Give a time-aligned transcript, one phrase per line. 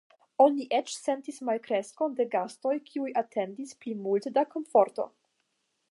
[0.43, 5.09] Oni eĉ sentis malkreskon de gastoj kiuj atendis pli multe da komforto.